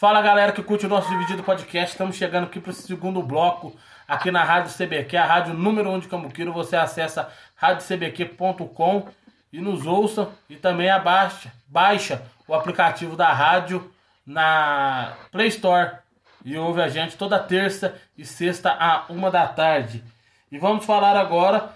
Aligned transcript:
Fala 0.00 0.22
galera 0.22 0.50
que 0.50 0.62
curte 0.62 0.86
o 0.86 0.88
nosso 0.88 1.10
Dividido 1.10 1.42
Podcast. 1.42 1.92
Estamos 1.92 2.16
chegando 2.16 2.44
aqui 2.44 2.58
para 2.58 2.70
o 2.70 2.72
segundo 2.72 3.22
bloco 3.22 3.76
aqui 4.08 4.30
na 4.30 4.42
Rádio 4.42 4.72
CBQ, 4.72 5.14
a 5.14 5.26
rádio 5.26 5.52
número 5.52 5.90
1 5.90 5.94
um 5.94 5.98
de 5.98 6.08
Cambuquiro. 6.08 6.54
Você 6.54 6.74
acessa 6.74 7.30
radiocbq.com 7.54 9.08
e 9.52 9.60
nos 9.60 9.86
ouça 9.86 10.30
e 10.48 10.56
também 10.56 10.88
abaixa, 10.88 11.52
baixa 11.68 12.22
o 12.48 12.54
aplicativo 12.54 13.14
da 13.14 13.30
rádio 13.30 13.92
na 14.24 15.18
Play 15.30 15.48
Store 15.48 15.98
e 16.46 16.56
ouve 16.56 16.80
a 16.80 16.88
gente 16.88 17.18
toda 17.18 17.38
terça 17.38 17.94
e 18.16 18.24
sexta 18.24 18.70
a 18.70 19.04
uma 19.10 19.30
da 19.30 19.46
tarde. 19.48 20.02
E 20.50 20.56
vamos 20.56 20.86
falar 20.86 21.14
agora 21.14 21.74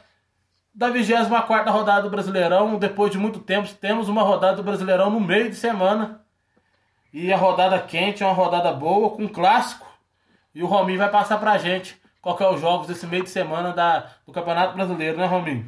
da 0.75 0.89
24 0.89 1.71
rodada 1.71 2.01
do 2.01 2.11
Brasileirão. 2.11 2.79
Depois 2.79 3.13
de 3.13 3.19
muito 3.19 3.41
tempo, 3.41 3.69
temos 3.75 4.09
uma 4.09 4.23
rodada 4.23 4.57
do 4.57 4.63
Brasileirão 4.63 5.11
no 5.11 5.21
meio 5.21 5.51
de 5.51 5.57
semana. 5.57 6.24
E 7.15 7.33
a 7.33 7.37
rodada 7.37 7.79
quente 7.79 8.25
é 8.25 8.27
uma 8.27 8.35
rodada 8.35 8.73
boa, 8.73 9.15
com 9.15 9.29
clássico. 9.29 9.87
E 10.53 10.65
o 10.65 10.67
Rominho 10.67 10.99
vai 10.99 11.09
passar 11.09 11.39
pra 11.39 11.57
gente 11.59 11.97
qual 12.21 12.37
que 12.37 12.43
é 12.43 12.49
os 12.49 12.61
jogos 12.61 12.89
desse 12.89 13.07
meio 13.07 13.23
de 13.23 13.31
semana 13.31 13.73
da, 13.73 14.11
do 14.27 14.33
Campeonato 14.33 14.75
Brasileiro, 14.75 15.17
né, 15.17 15.25
Rominho? 15.25 15.65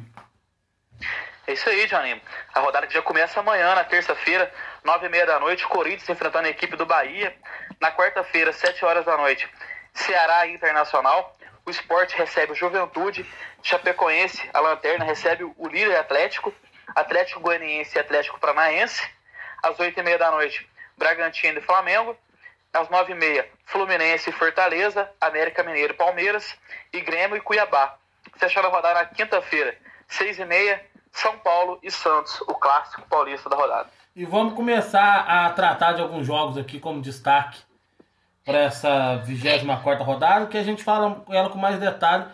É 1.47 1.53
isso 1.53 1.69
aí, 1.69 1.87
Johnny. 1.87 2.21
A 2.53 2.59
rodada 2.59 2.85
que 2.85 2.93
já 2.93 3.01
começa 3.01 3.39
amanhã, 3.39 3.73
na 3.75 3.85
terça-feira, 3.85 4.51
nove 4.83 5.05
e 5.05 5.09
meia 5.09 5.25
da 5.25 5.39
noite, 5.39 5.65
Corinthians 5.65 6.09
enfrentando 6.09 6.47
a 6.47 6.49
equipe 6.49 6.75
do 6.75 6.85
Bahia. 6.85 7.33
Na 7.79 7.93
quarta-feira, 7.93 8.51
sete 8.51 8.83
horas 8.83 9.05
da 9.05 9.15
noite, 9.15 9.47
Ceará 9.93 10.45
Internacional. 10.47 11.33
O 11.65 11.69
Sport 11.69 12.11
recebe 12.15 12.51
o 12.51 12.55
Juventude. 12.55 13.25
Chapecoense, 13.63 14.49
a 14.53 14.59
Lanterna, 14.59 15.05
recebe 15.05 15.45
o 15.45 15.67
líder 15.69 15.95
Atlético. 15.95 16.53
Atlético 16.93 17.39
Goianiense 17.39 17.97
e 17.97 18.01
Atlético 18.01 18.37
Paranaense. 18.37 19.01
Às 19.63 19.79
oito 19.79 19.97
e 19.97 20.03
meia 20.03 20.17
da 20.17 20.29
noite, 20.29 20.67
Bragantino 20.97 21.59
e 21.59 21.61
Flamengo. 21.61 22.17
Às 22.73 22.89
nove 22.89 23.13
e 23.13 23.15
meia, 23.15 23.49
Fluminense 23.65 24.29
e 24.29 24.33
Fortaleza, 24.33 25.09
América 25.19 25.63
Mineiro 25.63 25.93
e 25.93 25.97
Palmeiras, 25.97 26.55
e 26.93 27.01
Grêmio 27.01 27.37
e 27.37 27.41
Cuiabá. 27.41 27.97
Fechando 28.35 28.67
a 28.67 28.69
rodada 28.69 28.99
na 28.99 29.05
quinta-feira, 29.05 29.75
seis 30.07 30.37
e 30.37 30.45
meia, 30.45 30.85
São 31.11 31.39
Paulo 31.39 31.79
e 31.81 31.89
Santos, 31.89 32.39
o 32.41 32.53
clássico 32.53 33.07
paulista 33.09 33.49
da 33.49 33.55
rodada. 33.55 33.89
E 34.15 34.25
vamos 34.25 34.53
começar 34.53 35.25
a 35.27 35.49
tratar 35.51 35.93
de 35.93 36.01
alguns 36.01 36.27
jogos 36.27 36.57
aqui 36.57 36.79
como 36.79 37.01
destaque 37.01 37.59
para 38.45 38.59
essa 38.59 39.17
24 39.17 40.03
rodada, 40.03 40.47
que 40.47 40.57
a 40.57 40.63
gente 40.63 40.83
fala 40.83 41.23
ela 41.29 41.49
com 41.49 41.57
mais 41.57 41.79
detalhe 41.79 42.25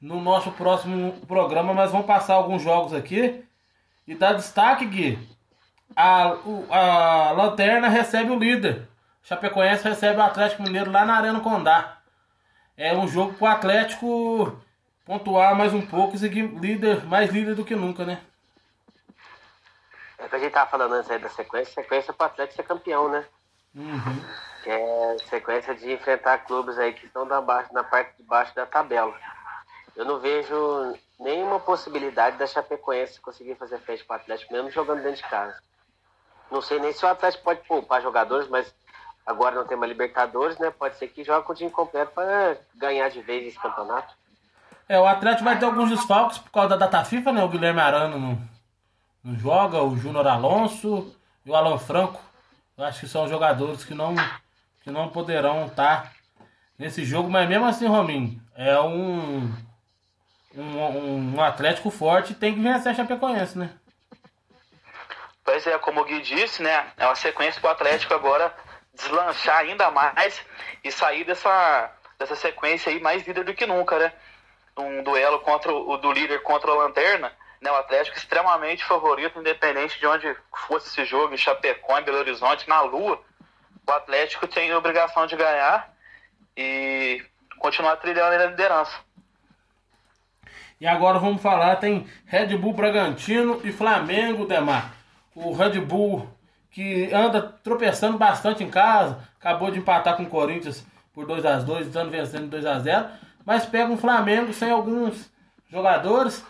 no 0.00 0.20
nosso 0.20 0.52
próximo 0.52 1.20
programa, 1.26 1.74
mas 1.74 1.90
vamos 1.90 2.06
passar 2.06 2.34
alguns 2.34 2.62
jogos 2.62 2.94
aqui 2.94 3.44
e 4.06 4.14
dar 4.14 4.34
destaque, 4.34 4.86
Gui. 4.86 5.37
A, 6.00 6.36
a 6.70 7.32
Lanterna 7.32 7.88
recebe 7.88 8.30
o 8.30 8.38
líder. 8.38 8.86
Chapecoense 9.20 9.82
recebe 9.82 10.20
o 10.20 10.22
Atlético 10.22 10.62
Mineiro 10.62 10.92
lá 10.92 11.04
na 11.04 11.16
Arena 11.16 11.40
Condá. 11.40 11.98
É 12.76 12.94
um 12.94 13.08
jogo 13.08 13.34
para 13.34 13.44
o 13.44 13.50
Atlético 13.50 14.62
pontuar 15.04 15.56
mais 15.56 15.74
um 15.74 15.84
pouco 15.84 16.14
e 16.14 16.18
seguir 16.20 16.42
líder, 16.42 17.04
mais 17.04 17.30
líder 17.32 17.56
do 17.56 17.64
que 17.64 17.74
nunca, 17.74 18.04
né? 18.04 18.20
É 20.18 20.28
que 20.28 20.36
a 20.36 20.38
gente 20.38 20.52
tava 20.52 20.70
falando 20.70 20.92
antes 20.92 21.10
aí 21.10 21.18
da 21.18 21.28
sequência, 21.30 21.74
sequência 21.74 22.12
para 22.12 22.24
o 22.24 22.26
Atlético 22.28 22.56
ser 22.62 22.68
campeão, 22.68 23.08
né? 23.08 23.24
Uhum. 23.74 24.24
Que 24.62 24.70
é 24.70 25.16
sequência 25.28 25.74
de 25.74 25.92
enfrentar 25.92 26.44
clubes 26.44 26.78
aí 26.78 26.92
que 26.92 27.06
estão 27.06 27.24
na, 27.24 27.40
baixo, 27.40 27.74
na 27.74 27.82
parte 27.82 28.16
de 28.16 28.22
baixo 28.22 28.54
da 28.54 28.66
tabela. 28.66 29.18
Eu 29.96 30.04
não 30.04 30.20
vejo 30.20 30.94
nenhuma 31.18 31.58
possibilidade 31.58 32.36
da 32.36 32.46
Chapecoense 32.46 33.20
conseguir 33.20 33.56
fazer 33.56 33.80
frente 33.80 34.04
para 34.04 34.18
o 34.18 34.20
Atlético, 34.20 34.52
mesmo 34.52 34.70
jogando 34.70 35.02
dentro 35.02 35.16
de 35.16 35.28
casa. 35.28 35.60
Não 36.50 36.62
sei 36.62 36.78
nem 36.78 36.92
se 36.92 37.04
o 37.04 37.08
Atlético 37.08 37.44
pode 37.44 37.60
poupar 37.66 38.02
jogadores, 38.02 38.48
mas 38.48 38.74
agora 39.26 39.54
não 39.54 39.66
tem 39.66 39.76
uma 39.76 39.86
Libertadores, 39.86 40.58
né? 40.58 40.70
Pode 40.70 40.96
ser 40.96 41.08
que 41.08 41.22
jogue 41.22 41.46
com 41.46 41.52
o 41.52 41.56
time 41.56 41.70
completo 41.70 42.12
para 42.14 42.56
ganhar 42.74 43.10
de 43.10 43.20
vez 43.20 43.46
esse 43.46 43.58
campeonato. 43.58 44.14
É, 44.88 44.98
o 44.98 45.06
Atlético 45.06 45.44
vai 45.44 45.58
ter 45.58 45.66
alguns 45.66 45.90
desfalques 45.90 46.38
por 46.38 46.50
causa 46.50 46.70
da 46.70 46.76
data 46.76 47.04
FIFA, 47.04 47.32
né? 47.32 47.44
O 47.44 47.48
Guilherme 47.48 47.80
Arano 47.80 48.18
não, 48.18 48.38
não 49.22 49.38
joga, 49.38 49.82
o 49.82 49.96
Júnior 49.96 50.26
Alonso 50.26 51.14
e 51.44 51.50
o 51.50 51.54
Alan 51.54 51.78
Franco. 51.78 52.20
Eu 52.76 52.84
acho 52.84 53.00
que 53.00 53.08
são 53.08 53.28
jogadores 53.28 53.84
que 53.84 53.92
não, 53.92 54.14
que 54.82 54.90
não 54.90 55.10
poderão 55.10 55.66
estar 55.66 56.12
nesse 56.78 57.04
jogo, 57.04 57.28
mas 57.28 57.46
mesmo 57.48 57.66
assim, 57.66 57.86
Rominho, 57.86 58.40
é 58.54 58.80
um, 58.80 59.52
um, 60.56 61.34
um 61.34 61.42
Atlético 61.42 61.90
forte 61.90 62.34
tem 62.34 62.54
que 62.54 62.60
vencer 62.60 62.92
a 62.92 62.94
Chapecoense, 62.94 63.58
né? 63.58 63.70
Pois 65.48 65.66
é, 65.66 65.78
como 65.78 66.02
o 66.02 66.04
Gui 66.04 66.20
disse, 66.20 66.62
né? 66.62 66.92
É 66.98 67.06
uma 67.06 67.14
sequência 67.14 67.58
para 67.58 67.68
o 67.68 67.72
Atlético 67.72 68.12
agora 68.12 68.54
deslanchar 68.92 69.60
ainda 69.60 69.90
mais 69.90 70.44
e 70.84 70.92
sair 70.92 71.24
dessa, 71.24 71.90
dessa 72.18 72.36
sequência 72.36 72.92
aí 72.92 73.00
mais 73.00 73.26
líder 73.26 73.44
do 73.44 73.54
que 73.54 73.64
nunca, 73.64 73.98
né? 73.98 74.12
Um 74.76 75.02
duelo 75.02 75.40
contra 75.40 75.72
o 75.72 75.96
do 75.96 76.12
líder 76.12 76.42
contra 76.42 76.70
a 76.70 76.74
Lanterna, 76.74 77.32
né? 77.62 77.72
O 77.72 77.76
Atlético 77.76 78.18
extremamente 78.18 78.84
favorito, 78.84 79.40
independente 79.40 79.98
de 79.98 80.06
onde 80.06 80.36
fosse 80.66 80.88
esse 80.88 81.06
jogo, 81.06 81.32
em 81.32 81.38
Chapecó, 81.38 81.98
em 81.98 82.04
Belo 82.04 82.18
Horizonte, 82.18 82.68
na 82.68 82.82
Lua. 82.82 83.18
O 83.86 83.90
Atlético 83.90 84.46
tem 84.46 84.70
a 84.70 84.76
obrigação 84.76 85.26
de 85.26 85.34
ganhar 85.34 85.90
e 86.54 87.24
continuar 87.58 87.96
trilhando 87.96 88.34
a 88.34 88.46
liderança. 88.48 88.98
E 90.78 90.86
agora 90.86 91.18
vamos 91.18 91.40
falar, 91.40 91.76
tem 91.76 92.06
Red 92.26 92.54
Bull 92.58 92.74
Bragantino 92.74 93.62
e 93.64 93.72
Flamengo, 93.72 94.44
Demar. 94.44 94.97
O 95.44 95.52
Red 95.52 95.80
Bull 95.80 96.28
que 96.70 97.12
anda 97.12 97.42
tropeçando 97.42 98.18
bastante 98.18 98.62
em 98.62 98.70
casa, 98.70 99.18
acabou 99.38 99.70
de 99.70 99.78
empatar 99.78 100.16
com 100.16 100.24
o 100.24 100.28
Corinthians 100.28 100.84
por 101.12 101.26
2 101.26 101.44
a 101.44 101.58
2 101.58 101.86
estando 101.86 102.10
vencendo 102.10 102.50
2 102.50 102.66
a 102.66 102.78
0 102.78 103.08
mas 103.44 103.64
pega 103.66 103.90
um 103.90 103.96
Flamengo 103.96 104.52
sem 104.52 104.70
alguns 104.70 105.30
jogadores, 105.70 106.44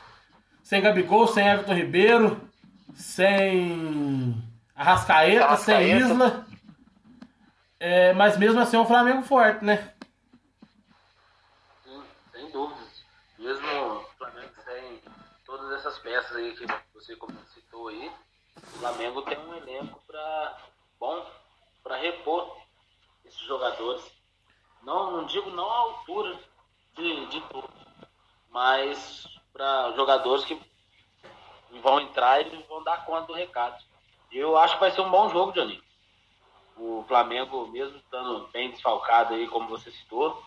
sem 0.62 0.82
Gabigol, 0.82 1.28
sem 1.28 1.46
Everton 1.46 1.74
Ribeiro, 1.74 2.40
sem 2.92 4.34
Arrascaeta, 4.74 5.44
Arrascaeta. 5.44 5.80
sem 5.80 5.98
Isla. 5.98 6.46
É, 7.78 8.12
mas 8.14 8.36
mesmo 8.36 8.60
assim 8.60 8.76
é 8.76 8.80
um 8.80 8.86
Flamengo 8.86 9.22
forte, 9.22 9.64
né? 9.64 9.92
Sim, 11.84 12.02
sem 12.32 12.50
dúvidas. 12.50 13.04
Mesmo 13.38 13.66
o 13.66 14.04
Flamengo 14.18 14.50
sem 14.64 15.00
todas 15.46 15.78
essas 15.78 15.98
peças 16.00 16.36
aí 16.36 16.52
que 16.56 16.66
você 16.92 17.16
citou 17.54 17.88
aí, 17.88 18.10
o 18.74 18.78
Flamengo 18.78 19.22
tem 19.22 19.38
um 19.38 19.54
elenco 19.54 20.00
para 20.06 20.58
bom 20.98 21.26
para 21.82 21.96
repor 21.96 22.56
esses 23.24 23.40
jogadores. 23.40 24.04
Não, 24.82 25.10
não 25.10 25.26
digo 25.26 25.50
não 25.50 25.68
à 25.70 25.76
altura 25.76 26.38
de, 26.94 27.26
de 27.26 27.40
todos, 27.48 27.70
mas 28.50 29.26
para 29.52 29.92
jogadores 29.92 30.44
que 30.44 30.60
vão 31.82 32.00
entrar 32.00 32.40
e 32.40 32.62
vão 32.64 32.82
dar 32.82 33.04
conta 33.04 33.26
do 33.26 33.32
recado. 33.32 33.82
Eu 34.30 34.56
acho 34.56 34.74
que 34.74 34.80
vai 34.80 34.90
ser 34.90 35.00
um 35.00 35.10
bom 35.10 35.28
jogo, 35.30 35.52
Johnny. 35.52 35.82
O 36.76 37.04
Flamengo, 37.08 37.66
mesmo 37.68 37.96
estando 37.96 38.48
bem 38.48 38.70
desfalcado 38.70 39.34
aí, 39.34 39.48
como 39.48 39.68
você 39.68 39.90
citou, 39.90 40.42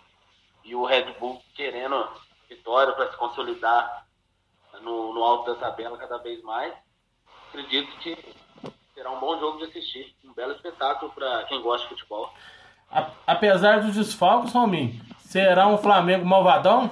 e 0.63 0.75
o 0.75 0.85
Red 0.85 1.13
Bull 1.19 1.41
querendo 1.55 2.07
vitória 2.47 2.93
para 2.93 3.11
se 3.11 3.17
consolidar 3.17 4.07
no, 4.81 5.13
no 5.13 5.23
alto 5.23 5.53
da 5.53 5.59
tabela 5.59 5.97
cada 5.97 6.17
vez 6.19 6.41
mais, 6.43 6.73
acredito 7.51 7.91
que 7.99 8.17
será 8.93 9.11
um 9.11 9.19
bom 9.19 9.37
jogo 9.39 9.57
de 9.59 9.65
assistir. 9.65 10.15
Um 10.25 10.33
belo 10.33 10.53
espetáculo 10.53 11.11
para 11.11 11.43
quem 11.45 11.61
gosta 11.61 11.87
de 11.87 11.93
futebol. 11.93 12.33
A- 12.89 13.09
apesar 13.27 13.81
dos 13.81 13.95
desfalques, 13.95 14.53
Rominho, 14.53 14.99
será 15.19 15.67
um 15.67 15.77
Flamengo 15.77 16.25
malvadão? 16.25 16.89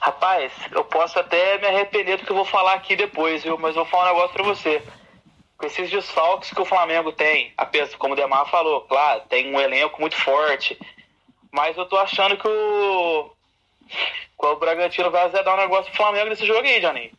Rapaz, 0.00 0.52
eu 0.72 0.84
posso 0.84 1.18
até 1.18 1.58
me 1.58 1.66
arrepender 1.66 2.18
do 2.18 2.26
que 2.26 2.30
eu 2.32 2.36
vou 2.36 2.44
falar 2.44 2.74
aqui 2.74 2.94
depois, 2.94 3.42
viu? 3.42 3.56
Mas 3.56 3.74
vou 3.74 3.86
falar 3.86 4.10
um 4.10 4.14
negócio 4.14 4.34
pra 4.34 4.44
você. 4.44 4.82
Com 5.56 5.66
esses 5.66 5.88
desfalques 5.90 6.50
que 6.50 6.60
o 6.60 6.64
Flamengo 6.64 7.12
tem, 7.12 7.54
apesar, 7.56 7.96
como 7.96 8.12
o 8.12 8.16
Demar 8.16 8.44
falou, 8.50 8.82
claro, 8.82 9.22
tem 9.28 9.54
um 9.54 9.58
elenco 9.60 10.00
muito 10.00 10.16
forte. 10.16 10.78
Mas 11.50 11.76
eu 11.76 11.86
tô 11.86 11.96
achando 11.96 12.36
que 12.36 12.46
o. 12.48 13.30
que 14.38 14.46
o 14.46 14.56
Bragantino 14.56 15.10
vai 15.10 15.22
azedar 15.24 15.54
um 15.54 15.58
negócio 15.60 15.86
pro 15.92 15.96
Flamengo 16.02 16.28
nesse 16.28 16.44
jogo 16.44 16.60
aí, 16.66 16.80
Johnny. 16.80 17.12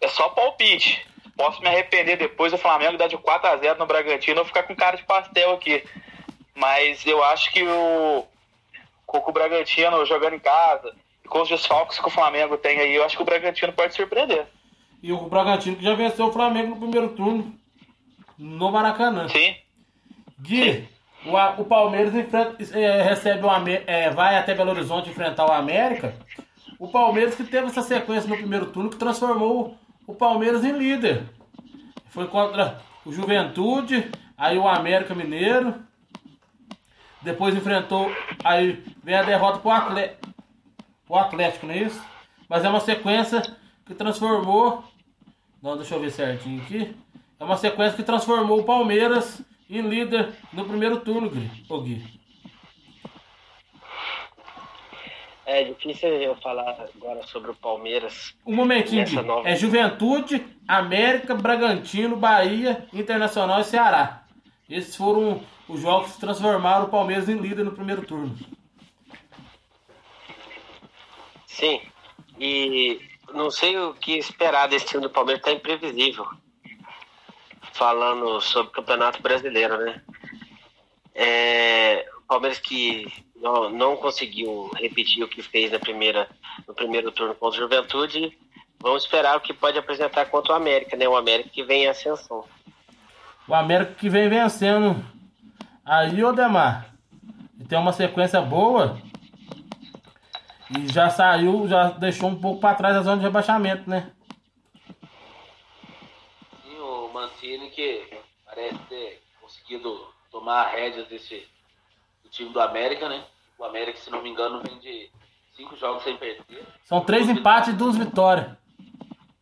É 0.00 0.08
só 0.08 0.28
palpite. 0.30 1.06
Posso 1.36 1.60
me 1.60 1.68
arrepender 1.68 2.16
depois 2.16 2.50
do 2.52 2.58
Flamengo 2.58 2.98
dar 2.98 3.06
de 3.08 3.16
4x0 3.16 3.76
no 3.78 3.86
Bragantino 3.86 4.40
ou 4.40 4.44
ficar 4.46 4.64
com 4.64 4.74
cara 4.74 4.96
de 4.96 5.04
pastel 5.04 5.52
aqui. 5.52 5.84
Mas 6.54 7.06
eu 7.06 7.22
acho 7.24 7.52
que 7.52 7.62
o. 7.62 8.24
Com 9.06 9.18
o 9.18 9.32
Bragantino 9.32 10.04
jogando 10.04 10.34
em 10.34 10.38
casa, 10.40 10.94
e 11.24 11.28
com 11.28 11.40
os 11.40 11.48
desfalques 11.48 11.98
que 11.98 12.06
o 12.06 12.10
Flamengo 12.10 12.58
tem 12.58 12.78
aí, 12.78 12.94
eu 12.94 13.04
acho 13.04 13.16
que 13.16 13.22
o 13.22 13.24
Bragantino 13.24 13.72
pode 13.72 13.94
surpreender. 13.94 14.46
E 15.02 15.12
o 15.12 15.18
Bragantino 15.28 15.76
que 15.76 15.84
já 15.84 15.94
venceu 15.94 16.26
o 16.26 16.32
Flamengo 16.32 16.70
no 16.70 16.76
primeiro 16.76 17.08
turno 17.10 17.54
no 18.36 18.70
Maracanã. 18.70 19.28
Sim. 19.28 19.56
Gui, 20.40 20.88
o, 21.24 21.36
A- 21.36 21.54
o 21.58 21.64
Palmeiras 21.64 22.14
enfrenta- 22.14 22.56
eh, 22.78 23.02
recebe 23.02 23.44
o 23.46 23.50
eh, 23.86 24.10
vai 24.10 24.36
até 24.36 24.54
Belo 24.54 24.70
Horizonte 24.72 25.08
enfrentar 25.10 25.46
o 25.46 25.52
América. 25.52 26.14
O 26.78 26.88
Palmeiras 26.88 27.34
que 27.34 27.44
teve 27.44 27.68
essa 27.68 27.82
sequência 27.82 28.28
no 28.28 28.36
primeiro 28.36 28.66
turno 28.66 28.90
que 28.90 28.96
transformou 28.96 29.76
o 30.08 30.14
Palmeiras 30.14 30.64
em 30.64 30.72
líder. 30.72 31.22
Foi 32.06 32.26
contra 32.26 32.80
o 33.04 33.12
Juventude, 33.12 34.10
aí 34.36 34.58
o 34.58 34.66
América 34.66 35.14
Mineiro. 35.14 35.74
Depois 37.20 37.54
enfrentou, 37.54 38.10
aí 38.42 38.82
vem 39.04 39.14
a 39.14 39.22
derrota 39.22 39.58
pro 39.58 39.70
o 41.08 41.16
Atlético, 41.16 41.66
não 41.66 41.74
é 41.74 41.78
isso? 41.78 42.02
Mas 42.48 42.64
é 42.64 42.68
uma 42.68 42.80
sequência 42.80 43.42
que 43.84 43.94
transformou. 43.94 44.82
Não, 45.62 45.76
deixa 45.76 45.94
eu 45.94 46.00
ver 46.00 46.10
certinho 46.10 46.62
aqui. 46.62 46.96
É 47.38 47.44
uma 47.44 47.56
sequência 47.56 47.96
que 47.96 48.02
transformou 48.02 48.60
o 48.60 48.64
Palmeiras 48.64 49.42
em 49.68 49.82
líder 49.82 50.32
no 50.52 50.64
primeiro 50.64 51.00
turno, 51.00 51.28
Gui. 51.28 51.50
Ô, 51.68 51.80
Gui. 51.80 52.18
É 55.50 55.64
difícil 55.64 56.10
eu 56.10 56.36
falar 56.36 56.76
agora 56.94 57.26
sobre 57.26 57.50
o 57.50 57.54
Palmeiras. 57.54 58.34
Um 58.44 58.54
momentinho, 58.54 59.22
nova- 59.22 59.48
É 59.48 59.56
Juventude, 59.56 60.44
América, 60.68 61.34
Bragantino, 61.34 62.16
Bahia, 62.16 62.86
Internacional 62.92 63.58
e 63.60 63.64
Ceará. 63.64 64.24
Esses 64.68 64.94
foram 64.94 65.42
os 65.66 65.80
jogos 65.80 66.12
que 66.12 66.20
transformaram 66.20 66.84
o 66.84 66.90
Palmeiras 66.90 67.30
em 67.30 67.38
líder 67.38 67.64
no 67.64 67.72
primeiro 67.72 68.02
turno. 68.04 68.36
Sim. 71.46 71.80
E 72.38 73.00
não 73.32 73.50
sei 73.50 73.78
o 73.78 73.94
que 73.94 74.18
esperar 74.18 74.68
desse 74.68 74.84
time 74.84 75.00
do 75.02 75.08
Palmeiras, 75.10 75.42
tá 75.42 75.50
imprevisível. 75.50 76.26
Falando 77.72 78.38
sobre 78.42 78.68
o 78.68 78.72
Campeonato 78.72 79.22
Brasileiro, 79.22 79.78
né? 79.78 80.02
É, 81.14 82.06
o 82.18 82.22
Palmeiras 82.26 82.58
que 82.58 83.06
não, 83.40 83.70
não 83.70 83.96
conseguiu 83.96 84.70
repetir 84.76 85.22
o 85.22 85.28
que 85.28 85.42
fez 85.42 85.70
na 85.70 85.78
primeira, 85.78 86.28
no 86.66 86.74
primeiro 86.74 87.12
turno 87.12 87.34
contra 87.34 87.58
o 87.58 87.62
Juventude. 87.62 88.36
Vamos 88.80 89.04
esperar 89.04 89.36
o 89.36 89.40
que 89.40 89.52
pode 89.52 89.78
apresentar 89.78 90.26
contra 90.26 90.52
o 90.52 90.56
América, 90.56 90.96
né? 90.96 91.08
O 91.08 91.16
América 91.16 91.50
que 91.50 91.62
vem 91.62 91.84
em 91.84 91.88
ascensão. 91.88 92.44
O 93.46 93.54
América 93.54 93.94
que 93.94 94.08
vem 94.08 94.28
vencendo 94.28 95.04
aí, 95.84 96.22
ô 96.22 96.32
Demar. 96.32 96.94
E 97.58 97.64
tem 97.64 97.78
uma 97.78 97.92
sequência 97.92 98.40
boa. 98.40 99.00
E 100.76 100.92
já 100.92 101.08
saiu, 101.08 101.66
já 101.66 101.90
deixou 101.90 102.28
um 102.28 102.40
pouco 102.40 102.60
pra 102.60 102.74
trás 102.74 102.94
a 102.96 103.02
zona 103.02 103.16
de 103.16 103.22
rebaixamento, 103.22 103.88
né? 103.88 104.12
Sim, 106.62 106.78
o 106.78 107.08
Mancini 107.08 107.70
que 107.70 108.06
parece 108.44 108.78
ter 108.88 109.22
conseguido 109.40 110.06
tomar 110.30 110.66
a 110.66 110.68
rédea 110.68 111.04
desse 111.04 111.48
do 112.28 112.30
time 112.30 112.50
do 112.50 112.60
América, 112.60 113.08
né? 113.08 113.24
O 113.58 113.64
América, 113.64 113.98
se 113.98 114.10
não 114.10 114.22
me 114.22 114.28
engano, 114.28 114.62
vem 114.62 114.78
de 114.78 115.10
cinco 115.56 115.74
jogos 115.76 116.04
sem 116.04 116.16
perder. 116.16 116.66
São 116.84 117.00
três 117.00 117.28
empates 117.28 117.70
e 117.70 117.76
duas 117.76 117.96
vitórias. 117.96 118.56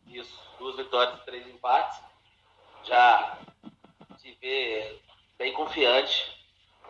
Isso, 0.07 0.39
duas 0.57 0.75
vitórias 0.77 1.19
e 1.19 1.25
três 1.25 1.47
empates. 1.47 2.01
Já 2.83 3.37
se 4.17 4.35
vê 4.41 4.99
bem 5.37 5.53
confiante 5.53 6.31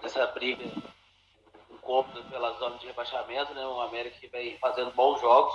nessa 0.01 0.25
briga 0.27 0.71
incômoda 1.71 2.21
pela 2.29 2.53
zona 2.53 2.77
de 2.77 2.85
rebaixamento, 2.85 3.53
né? 3.53 3.65
O 3.65 3.81
América 3.81 4.19
que 4.19 4.27
vem 4.27 4.57
fazendo 4.59 4.91
bons 4.91 5.19
jogos, 5.19 5.53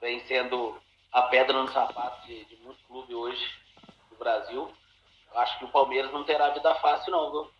vem 0.00 0.20
sendo 0.26 0.78
a 1.10 1.22
pedra 1.22 1.60
no 1.60 1.72
sapato 1.72 2.26
de, 2.26 2.44
de 2.44 2.56
muitos 2.56 2.84
clubes 2.84 3.14
hoje 3.14 3.50
do 4.10 4.16
Brasil. 4.16 4.70
Acho 5.34 5.58
que 5.58 5.64
o 5.64 5.68
Palmeiras 5.68 6.12
não 6.12 6.22
terá 6.22 6.50
vida 6.50 6.74
fácil 6.76 7.10
não, 7.10 7.30
viu? 7.32 7.50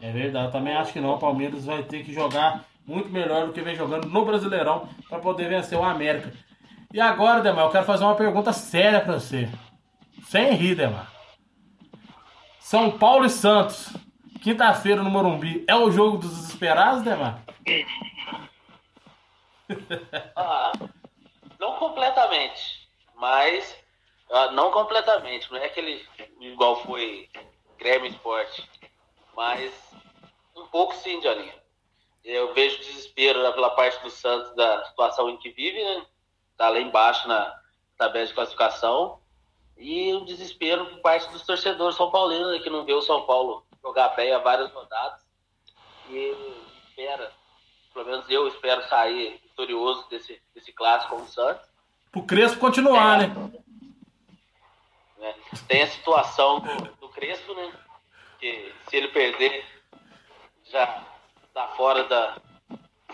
É 0.00 0.12
verdade, 0.12 0.46
eu 0.46 0.52
também 0.52 0.74
acho 0.74 0.92
que 0.92 1.00
não. 1.00 1.14
O 1.14 1.18
Palmeiras 1.18 1.64
vai 1.64 1.82
ter 1.82 2.04
que 2.04 2.12
jogar 2.12 2.64
muito 2.86 3.10
melhor 3.10 3.46
do 3.46 3.52
que 3.52 3.60
vem 3.60 3.74
jogando 3.74 4.08
no 4.08 4.24
Brasileirão 4.24 4.88
para 5.08 5.18
poder 5.18 5.48
vencer 5.48 5.78
o 5.78 5.84
América. 5.84 6.32
E 6.92 7.00
agora, 7.00 7.42
Demar, 7.42 7.64
eu 7.64 7.70
quero 7.70 7.84
fazer 7.84 8.04
uma 8.04 8.14
pergunta 8.14 8.52
séria 8.52 9.00
para 9.00 9.14
você. 9.14 9.48
Sem 10.24 10.52
rir, 10.52 10.74
Demar. 10.74 11.12
São 12.60 12.90
Paulo 12.90 13.26
e 13.26 13.30
Santos, 13.30 13.92
quinta-feira 14.42 15.02
no 15.02 15.10
Morumbi, 15.10 15.64
é 15.68 15.74
o 15.74 15.90
jogo 15.90 16.18
dos 16.18 16.30
desesperados, 16.30 17.02
Demar? 17.02 17.42
Ah, 20.34 20.72
não 21.60 21.76
completamente, 21.76 22.88
mas 23.16 23.76
ah, 24.30 24.50
não 24.52 24.70
completamente, 24.70 25.50
não 25.50 25.58
é 25.58 25.66
aquele 25.66 26.02
igual 26.40 26.82
foi 26.84 27.28
Grêmio 27.78 28.10
Esporte, 28.10 28.66
mas 29.38 29.72
um 30.56 30.66
pouco 30.66 30.92
sim, 30.96 31.20
Johnny. 31.20 31.48
Eu 32.24 32.52
vejo 32.54 32.80
desespero 32.80 33.40
né, 33.40 33.52
pela 33.52 33.70
parte 33.70 34.02
do 34.02 34.10
Santos 34.10 34.52
da 34.56 34.84
situação 34.86 35.30
em 35.30 35.36
que 35.36 35.50
vive, 35.50 35.80
né? 35.80 36.04
Tá 36.56 36.68
lá 36.68 36.80
embaixo 36.80 37.28
na 37.28 37.56
tabela 37.96 38.26
de 38.26 38.34
classificação. 38.34 39.20
E 39.76 40.12
um 40.12 40.24
desespero 40.24 40.86
por 40.86 40.98
parte 41.02 41.30
dos 41.30 41.46
torcedores 41.46 41.96
são 41.96 42.10
paulinos, 42.10 42.50
né, 42.50 42.58
que 42.58 42.68
não 42.68 42.84
vê 42.84 42.92
o 42.92 43.00
São 43.00 43.24
Paulo 43.26 43.64
jogar 43.80 44.08
bem 44.08 44.32
há 44.32 44.38
várias 44.38 44.72
rodadas. 44.72 45.20
E 46.10 46.34
espera, 46.88 47.32
pelo 47.94 48.06
menos 48.06 48.28
eu 48.28 48.48
espero 48.48 48.82
sair 48.88 49.40
vitorioso 49.44 50.04
desse, 50.10 50.42
desse 50.52 50.72
clássico 50.72 51.14
com 51.14 51.22
o 51.22 51.28
Santos. 51.28 51.64
Pro 52.10 52.24
Crespo 52.24 52.58
continuar, 52.58 53.18
né? 53.18 53.52
né? 55.18 55.34
Tem 55.68 55.82
a 55.84 55.86
situação 55.86 56.58
do, 56.58 56.96
do 56.96 57.08
Crespo, 57.10 57.54
né? 57.54 57.72
Que 58.38 58.72
se 58.88 58.96
ele 58.96 59.08
perder, 59.08 59.64
já 60.64 61.04
tá 61.52 61.68
fora 61.68 62.04
da 62.04 62.40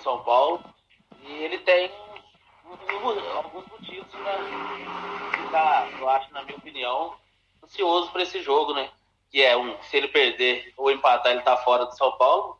São 0.00 0.22
Paulo. 0.22 0.62
E 1.22 1.32
ele 1.32 1.58
tem 1.58 1.90
alguns 3.34 3.66
motivos 3.66 4.06
para 4.10 4.38
ficar, 5.42 5.90
eu 5.98 6.08
acho, 6.10 6.32
na 6.32 6.42
minha 6.42 6.58
opinião, 6.58 7.14
ansioso 7.62 8.10
para 8.10 8.22
esse 8.22 8.42
jogo, 8.42 8.74
né? 8.74 8.90
Que 9.30 9.42
é 9.42 9.56
um, 9.56 9.80
se 9.82 9.96
ele 9.96 10.08
perder 10.08 10.72
ou 10.76 10.90
empatar, 10.90 11.32
ele 11.32 11.42
tá 11.42 11.56
fora 11.58 11.86
do 11.86 11.96
São 11.96 12.12
Paulo. 12.18 12.58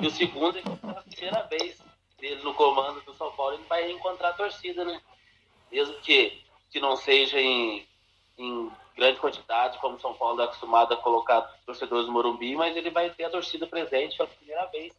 E 0.00 0.06
o 0.06 0.10
segundo 0.10 0.58
é 0.58 0.62
que 0.62 0.76
pela 0.76 1.02
primeira 1.02 1.42
vez 1.48 1.82
dele 2.18 2.42
no 2.42 2.54
comando 2.54 3.00
do 3.02 3.14
São 3.14 3.30
Paulo, 3.32 3.54
ele 3.54 3.64
vai 3.68 3.90
encontrar 3.90 4.30
a 4.30 4.34
torcida, 4.34 4.84
né? 4.84 5.00
Mesmo 5.70 5.94
que, 6.00 6.42
que 6.70 6.80
não 6.80 6.96
seja 6.96 7.40
em, 7.40 7.86
em 8.36 8.70
grande 8.98 9.20
quantidade, 9.20 9.78
como 9.78 10.00
São 10.00 10.12
Paulo 10.12 10.40
é 10.40 10.44
acostumado 10.44 10.92
a 10.92 10.96
colocar 10.96 11.42
torcedores 11.64 12.06
no 12.06 12.12
Morumbi, 12.12 12.56
mas 12.56 12.76
ele 12.76 12.90
vai 12.90 13.08
ter 13.10 13.24
a 13.24 13.30
torcida 13.30 13.66
presente 13.66 14.16
pela 14.16 14.28
primeira 14.28 14.66
vez, 14.66 14.92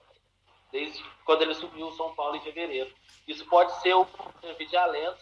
desde 0.72 1.04
quando 1.26 1.42
ele 1.42 1.54
subiu 1.54 1.88
o 1.88 1.96
São 1.96 2.16
Paulo 2.16 2.38
em 2.38 2.42
fevereiro. 2.42 2.90
Isso 3.28 3.46
pode 3.46 3.74
ser 3.82 3.94
um 3.96 4.06
servir 4.42 4.68
de 4.68 4.78
alento 4.78 5.20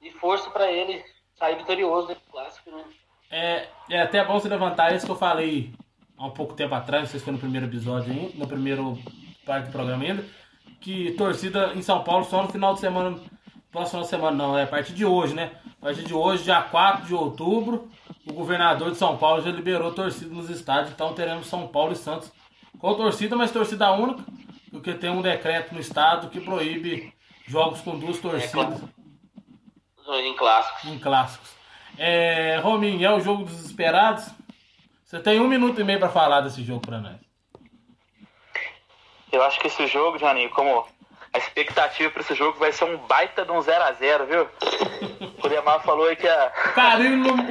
e 0.00 0.10
força 0.12 0.50
para 0.50 0.72
ele 0.72 1.04
sair 1.34 1.56
vitorioso 1.56 2.08
desse 2.08 2.22
clássico, 2.30 2.70
né? 2.70 2.84
É, 3.30 3.68
é 3.90 4.00
até 4.00 4.24
bom 4.24 4.40
você 4.40 4.48
levantar 4.48 4.94
isso 4.94 5.06
que 5.06 5.12
eu 5.12 5.16
falei 5.16 5.72
há 6.16 6.26
um 6.26 6.30
pouco 6.30 6.54
tempo 6.54 6.74
atrás, 6.74 7.04
não 7.04 7.10
sei 7.10 7.18
se 7.18 7.24
foi 7.24 7.34
no 7.34 7.38
primeiro 7.38 7.66
episódio 7.66 8.12
ainda, 8.12 8.32
no 8.34 8.48
primeiro 8.48 8.98
parte 9.44 9.66
do 9.66 9.72
programa 9.72 10.02
ainda, 10.02 10.24
que 10.80 11.12
torcida 11.12 11.74
em 11.74 11.82
São 11.82 12.02
Paulo 12.02 12.24
só 12.24 12.42
no 12.42 12.48
final 12.48 12.74
de 12.74 12.80
semana, 12.80 13.20
de 13.72 14.06
semana 14.08 14.36
não, 14.36 14.58
é 14.58 14.64
a 14.64 14.66
partir 14.66 14.92
de 14.92 15.04
hoje, 15.04 15.34
né? 15.34 15.52
A 15.80 15.86
partir 15.86 16.02
de 16.04 16.12
hoje, 16.12 16.42
dia 16.44 16.60
4 16.60 17.06
de 17.06 17.14
outubro, 17.14 17.88
o 18.26 18.32
governador 18.32 18.90
de 18.90 18.96
São 18.96 19.16
Paulo 19.16 19.42
já 19.42 19.50
liberou 19.50 19.92
torcida 19.92 20.34
nos 20.34 20.50
estádios, 20.50 20.92
então 20.92 21.14
teremos 21.14 21.46
São 21.46 21.68
Paulo 21.68 21.92
e 21.92 21.96
Santos 21.96 22.32
com 22.78 22.94
torcida, 22.94 23.36
mas 23.36 23.50
torcida 23.52 23.90
única, 23.92 24.24
porque 24.70 24.94
tem 24.94 25.10
um 25.10 25.22
decreto 25.22 25.72
no 25.74 25.80
estado 25.80 26.28
que 26.30 26.40
proíbe 26.40 27.12
jogos 27.46 27.80
com 27.80 27.98
duas 27.98 28.18
torcidas 28.18 28.80
Em 30.08 30.34
clássicos. 30.34 30.84
em 30.90 30.98
clássicos. 30.98 31.50
É, 31.98 32.58
Rominho, 32.62 33.04
é 33.06 33.12
o 33.14 33.20
jogo 33.20 33.44
dos 33.44 33.64
esperados? 33.64 34.26
Você 35.04 35.20
tem 35.20 35.40
um 35.40 35.48
minuto 35.48 35.80
e 35.80 35.84
meio 35.84 35.98
pra 35.98 36.08
falar 36.08 36.40
desse 36.40 36.62
jogo 36.64 36.80
pra 36.80 36.98
nós. 36.98 37.16
Eu 39.30 39.42
acho 39.42 39.60
que 39.60 39.66
esse 39.68 39.86
jogo, 39.86 40.18
Janinho, 40.18 40.50
como 40.50 40.86
a 41.32 41.38
expectativa 41.38 42.10
pra 42.10 42.22
esse 42.22 42.34
jogo 42.34 42.58
vai 42.58 42.72
ser 42.72 42.84
um 42.84 42.96
baita 42.98 43.44
de 43.44 43.52
um 43.52 43.58
0x0, 43.60 44.24
viu? 44.26 44.48
o 45.42 45.48
Demar 45.48 45.80
falou 45.82 46.06
aí 46.08 46.16
que 46.16 46.28
a. 46.28 46.52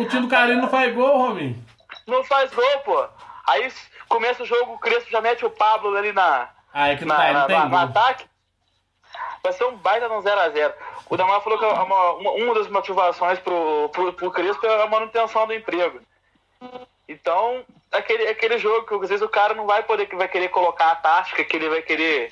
O 0.02 0.06
time 0.08 0.22
do 0.24 0.28
Carino 0.30 0.62
não 0.64 0.70
faz 0.70 0.94
gol, 0.94 1.18
Rominho. 1.18 1.64
Não 2.08 2.24
faz 2.24 2.52
gol, 2.54 2.80
pô. 2.86 3.08
Aí 3.48 3.72
começa 4.08 4.44
o 4.44 4.46
jogo, 4.46 4.74
o 4.74 4.80
Crespo 4.80 5.10
já 5.10 5.22
mete 5.22 5.46
o 5.46 5.50
Pablo 5.50 5.96
ali 5.96 6.12
na. 6.12 6.50
Ah, 6.74 6.90
é 6.90 6.96
que 6.96 7.06
não, 7.06 7.16
na, 7.18 7.26
não 7.28 7.34
na- 7.34 7.46
tem 7.48 7.58
na- 7.58 7.66
no 7.66 7.78
ataque. 7.78 8.26
Vai 9.42 9.54
ser 9.54 9.64
um 9.66 9.76
baita 9.78 10.08
de 10.08 10.14
um 10.14 10.22
0x0. 10.22 10.74
O 11.10 11.16
Damar 11.18 11.42
falou 11.42 11.58
que 11.58 11.66
é 11.66 11.68
uma, 11.70 12.12
uma, 12.14 12.32
uma 12.32 12.54
das 12.56 12.68
motivações 12.68 13.40
pro, 13.40 13.90
pro, 13.90 14.14
pro 14.14 14.32
Crespo 14.32 14.66
é 14.68 14.84
a 14.84 14.88
manutenção 14.88 15.48
do 15.48 15.54
emprego. 15.54 16.02
Então, 17.08 17.64
aquele, 17.92 18.28
aquele 18.28 18.58
jogo 18.60 18.86
que 18.86 18.94
às 19.04 19.10
vezes 19.10 19.22
o 19.26 19.30
cara 19.30 19.54
não 19.54 19.66
vai 19.66 19.82
poder, 19.84 20.06
que 20.08 20.16
vai 20.16 20.28
querer 20.28 20.50
colocar 20.50 20.92
a 20.92 20.96
tática, 20.96 21.44
que 21.44 21.56
ele 21.56 21.70
vai 21.70 21.82
querer 21.82 22.32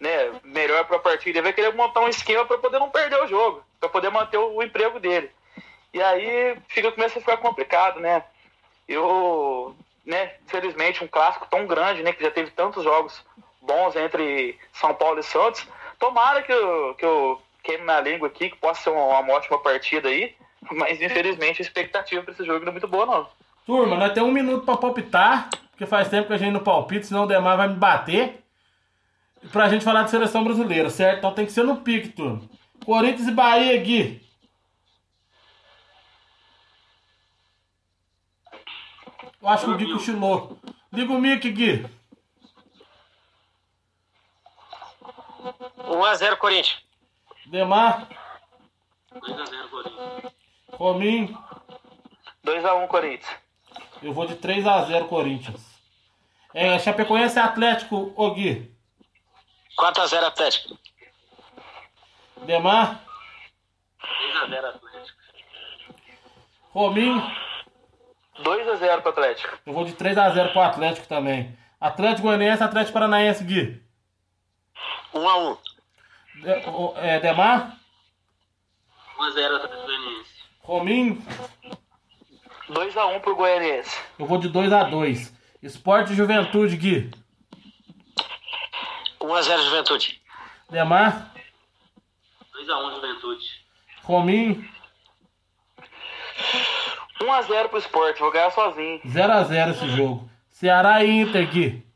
né, 0.00 0.32
melhor 0.42 0.86
pra 0.86 0.98
partida, 0.98 1.38
ele 1.38 1.42
vai 1.42 1.52
querer 1.52 1.74
montar 1.74 2.00
um 2.00 2.08
esquema 2.08 2.46
pra 2.46 2.56
poder 2.56 2.78
não 2.78 2.88
perder 2.88 3.22
o 3.22 3.28
jogo, 3.28 3.62
pra 3.78 3.88
poder 3.88 4.10
manter 4.10 4.38
o, 4.38 4.56
o 4.56 4.62
emprego 4.62 4.98
dele. 4.98 5.30
E 5.92 6.02
aí 6.02 6.56
fica, 6.68 6.90
começa 6.90 7.18
a 7.18 7.20
ficar 7.20 7.36
complicado, 7.36 8.00
né? 8.00 8.24
Eu, 8.88 9.76
né, 10.06 10.32
infelizmente, 10.46 11.04
um 11.04 11.08
clássico 11.08 11.46
tão 11.50 11.66
grande, 11.66 12.02
né, 12.02 12.12
que 12.12 12.22
já 12.22 12.30
teve 12.30 12.50
tantos 12.52 12.82
jogos 12.82 13.22
bons 13.60 13.94
entre 13.94 14.58
São 14.72 14.94
Paulo 14.94 15.20
e 15.20 15.22
Santos. 15.22 15.66
Tomara 15.98 16.42
que 16.42 16.52
eu, 16.52 16.94
que 16.94 17.04
eu 17.04 17.40
queime 17.62 17.84
na 17.84 18.00
língua 18.00 18.28
aqui, 18.28 18.48
que 18.48 18.56
possa 18.56 18.82
ser 18.82 18.90
uma, 18.90 19.18
uma 19.18 19.34
ótima 19.34 19.58
partida 19.58 20.08
aí, 20.08 20.34
mas 20.72 21.00
infelizmente 21.00 21.60
a 21.60 21.64
expectativa 21.64 22.22
para 22.22 22.32
esse 22.32 22.44
jogo 22.44 22.60
não 22.60 22.68
é 22.68 22.72
muito 22.72 22.88
boa, 22.88 23.04
não. 23.04 23.28
Turma, 23.66 23.96
nós 23.96 24.12
temos 24.12 24.30
um 24.30 24.32
minuto 24.32 24.64
pra 24.64 24.76
palpitar, 24.76 25.50
porque 25.70 25.86
faz 25.86 26.08
tempo 26.08 26.28
que 26.28 26.32
a 26.32 26.38
gente 26.38 26.52
não 26.52 26.60
palpita, 26.60 27.04
senão 27.04 27.24
o 27.24 27.26
Demar 27.26 27.56
vai 27.56 27.68
me 27.68 27.74
bater. 27.74 28.39
Pra 29.52 29.68
gente 29.68 29.84
falar 29.84 30.02
de 30.02 30.10
seleção 30.10 30.44
brasileira, 30.44 30.90
certo? 30.90 31.18
Então 31.18 31.32
tem 31.32 31.46
que 31.46 31.52
ser 31.52 31.64
no 31.64 31.80
pique, 31.80 32.10
turma. 32.10 32.42
Corinthians 32.84 33.28
e 33.28 33.32
Bahia, 33.32 33.76
Gui. 33.78 34.20
Eu 39.40 39.48
acho 39.48 39.64
que 39.64 39.70
o 39.70 39.76
Gui 39.76 39.92
cochilou. 39.92 40.58
Liga 40.92 41.12
o 41.12 41.20
mic, 41.20 41.50
Gui. 41.50 41.86
1x0 45.78 46.36
Corinthians. 46.36 46.82
Demar, 47.46 48.08
2x0 49.12 49.68
Corinthians. 49.70 50.32
Rominho. 50.72 51.38
2x1 52.44 52.88
Corinthians. 52.88 53.36
Eu 54.02 54.12
vou 54.12 54.26
de 54.26 54.36
3x0 54.36 55.08
Corinthians. 55.08 55.60
É, 56.54 56.78
Chapecoense 56.78 57.36
e 57.36 57.40
Atlético, 57.40 58.12
ô 58.16 58.30
Gui. 58.34 58.70
4x0 59.80 60.24
Atlético. 60.24 60.78
Demar, 62.44 63.02
3x0 64.00 64.64
Atlético. 64.64 65.18
Rominho. 66.72 67.20
2x0 68.42 69.00
pro 69.02 69.10
Atlético. 69.10 69.58
Eu 69.66 69.72
vou 69.72 69.84
de 69.84 69.92
3x0 69.92 70.52
pro 70.52 70.60
Atlético 70.62 71.06
também. 71.06 71.56
Atlético 71.80 72.22
Goianiense, 72.28 72.62
Atlético 72.62 72.92
Paranaense, 72.94 73.44
Gui. 73.44 73.82
1x1. 75.14 75.58
De- 76.42 76.68
o- 76.70 76.94
é, 76.96 77.20
Demar, 77.20 77.76
1x0 79.18 79.56
Atlético 79.56 79.82
Goianiense. 79.86 80.30
Rominho. 80.60 81.22
2x1 82.70 83.20
pro 83.20 83.34
Goianiense. 83.36 83.98
Eu 84.18 84.26
vou 84.26 84.38
de 84.38 84.48
2x2. 84.48 85.32
Esporte 85.62 86.12
e 86.12 86.16
Juventude, 86.16 86.76
Gui. 86.76 87.10
1x0 89.30 89.62
Juventude. 89.62 90.20
Demar, 90.68 91.32
2x1 92.54 92.94
Juventude. 92.94 93.46
Rominho. 94.02 94.68
1x0 97.20 97.68
pro 97.68 97.78
Sport, 97.78 98.18
vou 98.18 98.32
ganhar 98.32 98.50
sozinho. 98.50 99.00
0x0 99.04 99.70
esse 99.70 99.88
jogo. 99.96 100.28
Ceará 100.48 101.04
e 101.04 101.20
Inter, 101.20 101.48
Gui. 101.48 101.86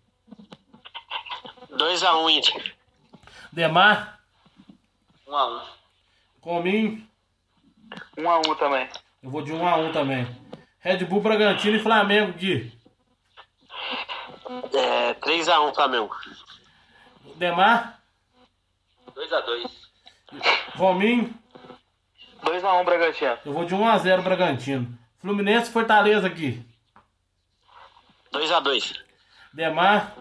2x1 1.72 2.30
Inter. 2.30 2.74
Demar, 3.52 4.20
1x1. 5.26 5.62
Rominho. 6.40 7.08
1x1 8.16 8.58
também. 8.58 8.88
Eu 9.22 9.30
vou 9.30 9.42
de 9.42 9.52
1x1 9.52 9.92
também. 9.92 10.44
Red 10.78 11.04
Bull, 11.06 11.20
Bragantino 11.20 11.76
e 11.76 11.82
Flamengo, 11.82 12.32
Gui. 12.34 12.72
É, 14.72 15.14
3x1 15.14 15.74
Flamengo. 15.74 16.14
Demar, 17.36 18.00
2x2. 19.14 19.70
Rominho. 20.74 21.34
2x1 22.42 22.84
Bragantino. 22.84 23.38
Eu 23.44 23.52
vou 23.52 23.64
de 23.64 23.74
1x0 23.74 24.22
Bragantino. 24.22 24.98
Fluminense 25.18 25.70
Fortaleza, 25.70 26.28
Gui. 26.28 26.64
2x2. 28.32 29.00
Demar, 29.52 30.14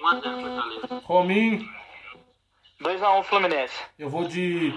1x0 0.00 0.22
Fortaleza. 0.22 1.02
Rominho. 1.04 1.76
2x1 2.82 3.24
Fluminense. 3.24 3.82
Eu 3.98 4.10
vou 4.10 4.26
de 4.26 4.72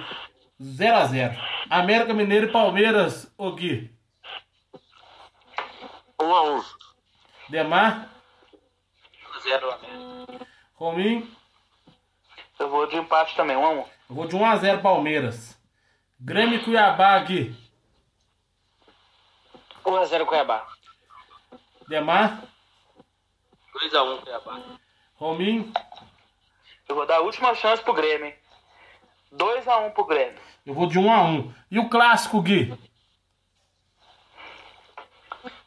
0x0. 0.62 1.36
América 1.70 2.14
Mineiro 2.14 2.48
e 2.48 2.52
Palmeiras, 2.52 3.32
ô 3.38 3.52
Gui. 3.52 3.92
1x1. 6.20 6.64
Demar, 7.50 8.10
1x0 9.40 9.74
América. 9.74 10.48
Rominho. 10.76 11.32
Eu 12.58 12.70
vou 12.70 12.88
de 12.88 12.98
empate 12.98 13.36
também, 13.36 13.56
1x1. 13.56 13.86
Eu 14.10 14.16
vou 14.16 14.28
de 14.28 14.36
1x0 14.36 14.82
Palmeiras. 14.82 15.58
Grêmio 16.20 16.60
e 16.60 16.64
Cuiabá, 16.64 17.18
Gui. 17.20 17.56
1x0 19.86 20.26
Cuiabá. 20.26 20.68
Demar, 21.88 22.44
2x1 23.74 24.22
Cuiabá. 24.22 24.62
Rominho. 25.16 25.72
Eu 26.88 26.96
vou 26.96 27.06
dar 27.06 27.18
a 27.18 27.22
última 27.22 27.56
chance 27.56 27.82
pro 27.84 27.94
Grêmio, 27.94 28.28
hein? 28.28 28.36
2x1 29.34 29.92
pro 29.94 30.06
Grêmio. 30.06 30.40
Eu 30.66 30.74
vou 30.74 30.88
de 30.88 31.00
1x1. 31.00 31.54
E 31.72 31.80
o 31.80 31.90
clássico, 31.90 32.42
Gui? 32.42 32.78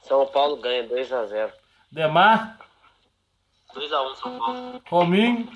São 0.02 0.26
Paulo 0.26 0.56
ganha 0.58 0.86
2x0. 0.88 1.52
Demar, 1.90 2.58
2x1 3.74 4.16
São 4.16 4.38
Paulo. 4.38 4.82
Rominho. 4.88 5.48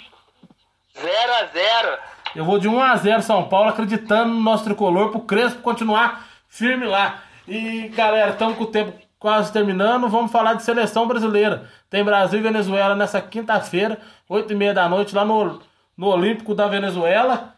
0x0. 0.96 1.98
Eu 2.34 2.44
vou 2.44 2.58
de 2.58 2.68
1x0 2.68 3.20
São 3.22 3.48
Paulo, 3.48 3.70
acreditando 3.70 4.34
no 4.34 4.40
nosso 4.40 4.64
tricolor, 4.64 5.10
pro 5.10 5.20
Crespo 5.20 5.62
continuar 5.62 6.26
firme 6.48 6.86
lá. 6.86 7.22
E 7.46 7.88
galera, 7.88 8.32
estamos 8.32 8.56
com 8.56 8.64
o 8.64 8.66
tempo 8.66 8.92
quase 9.18 9.52
terminando. 9.52 10.08
Vamos 10.08 10.32
falar 10.32 10.54
de 10.54 10.62
seleção 10.62 11.06
brasileira. 11.06 11.70
Tem 11.88 12.04
Brasil 12.04 12.38
e 12.38 12.42
Venezuela 12.42 12.94
nessa 12.94 13.20
quinta-feira, 13.20 14.00
8h30 14.30 14.72
da 14.72 14.88
noite, 14.88 15.14
lá 15.14 15.24
no, 15.24 15.60
no 15.96 16.06
Olímpico 16.06 16.54
da 16.54 16.66
Venezuela. 16.66 17.54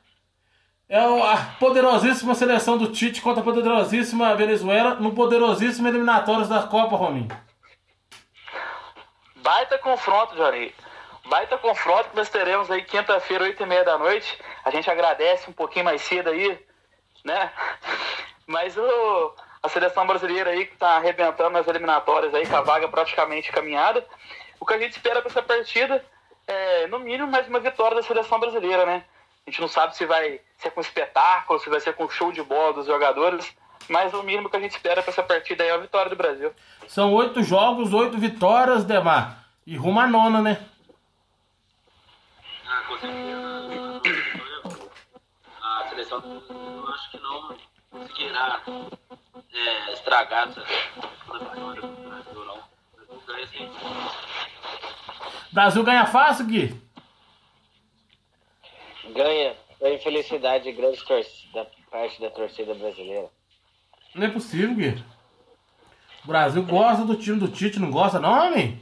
É 0.89 0.99
a 0.99 1.37
poderosíssima 1.59 2.35
seleção 2.35 2.79
do 2.79 2.87
Tite 2.87 3.21
contra 3.21 3.43
a 3.43 3.45
poderosíssima 3.45 4.35
Venezuela 4.35 4.95
no 4.95 5.13
poderosíssimo 5.13 5.87
eliminatórios 5.87 6.49
da 6.49 6.63
Copa, 6.63 6.97
Rominho. 6.97 7.29
Baita 9.49 9.79
confronto, 9.79 10.37
Jari. 10.37 10.75
Baita 11.25 11.57
confronto 11.57 12.11
que 12.11 12.17
nós 12.17 12.29
teremos 12.29 12.71
aí 12.71 12.85
quinta-feira, 12.85 13.47
8h30 13.47 13.83
da 13.83 13.97
noite. 13.97 14.39
A 14.63 14.71
gente 14.71 14.91
agradece 14.91 15.49
um 15.49 15.55
pouquinho 15.55 15.87
mais 15.87 16.03
cedo 16.03 16.29
aí, 16.29 16.63
né? 17.25 17.51
Mas 18.47 18.77
o, 18.77 19.35
a 19.63 19.69
seleção 19.71 20.07
brasileira 20.07 20.51
aí 20.51 20.67
que 20.67 20.77
tá 20.77 20.97
arrebentando 20.97 21.49
nas 21.49 21.67
eliminatórias 21.67 22.35
aí, 22.35 22.47
com 22.47 22.57
a 22.57 22.61
vaga 22.61 22.89
praticamente 22.89 23.51
caminhada. 23.51 24.07
O 24.61 24.67
que 24.67 24.75
a 24.75 24.79
gente 24.79 24.93
espera 24.93 25.23
para 25.23 25.31
essa 25.31 25.43
partida 25.43 26.05
é, 26.47 26.87
no 26.89 26.99
mínimo, 26.99 27.33
mais 27.33 27.49
uma 27.49 27.59
vitória 27.59 27.97
da 27.97 28.03
seleção 28.03 28.39
brasileira, 28.39 28.85
né? 28.85 29.03
A 29.47 29.51
gente 29.51 29.63
não 29.63 29.69
sabe 29.69 29.97
se 29.97 30.05
vai 30.05 30.43
ser 30.59 30.73
com 30.73 30.83
espetáculo, 30.83 31.59
se 31.59 31.71
vai 31.71 31.81
ser 31.81 31.95
com 31.95 32.07
show 32.11 32.31
de 32.31 32.43
bola 32.43 32.75
dos 32.75 32.87
jogadores, 32.87 33.51
mas 33.89 34.13
o 34.15 34.23
mínimo 34.23 34.49
que 34.49 34.57
a 34.57 34.61
gente 34.61 34.73
espera 34.73 35.03
para 35.03 35.13
essa 35.13 35.23
partida 35.23 35.63
aí 35.63 35.71
é 35.71 35.73
a 35.73 35.79
vitória 35.79 36.11
do 36.11 36.17
Brasil. 36.17 36.53
São 36.87 37.13
oito 37.15 37.43
jogos, 37.43 37.93
oito 37.93 38.19
vitórias, 38.19 38.85
Demar. 38.85 39.45
E 39.67 39.77
rumo 39.77 40.01
à 40.01 40.07
nona, 40.07 40.41
né? 40.41 40.67
Ah, 42.67 42.83
com 42.89 42.99
certeza. 42.99 44.01
A 45.63 45.89
seleção 45.89 46.43
eu 46.49 46.89
acho 46.89 47.11
que 47.11 47.19
não 47.19 47.57
conseguirá 47.91 48.63
é, 49.53 49.93
estragar 49.93 50.49
essa 50.49 50.61
vitória 50.63 51.83
do 51.83 52.09
Brasil, 52.09 52.45
não. 52.45 52.57
O 52.57 52.97
Brasil 52.97 53.23
ganha 53.27 53.47
sim. 53.47 53.71
Brasil 55.53 55.83
ganha 55.85 56.07
fácil, 56.07 56.47
Gui? 56.47 56.89
Ganha. 59.15 59.57
Foi 59.79 59.99
felicidade, 59.99 60.73
grande 60.73 61.05
torcida. 61.05 61.71
parte 61.91 62.21
da 62.21 62.31
torcida 62.31 62.75
brasileira. 62.75 63.31
Não 64.15 64.27
é 64.27 64.31
possível, 64.31 64.75
Gui. 64.75 65.05
O 66.25 66.27
Brasil 66.29 66.63
gosta 66.63 67.05
do 67.05 67.17
time 67.17 67.39
do 67.39 67.49
Tite, 67.49 67.79
não 67.79 67.91
gosta 67.91 68.19
não, 68.19 68.47
homem? 68.49 68.81